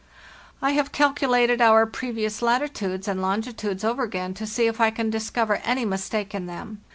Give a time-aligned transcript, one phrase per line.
[0.61, 4.89] "1 have calculated our previous latitudes and longi tudes over again to see if I
[4.89, 6.81] can discover any mistake in them.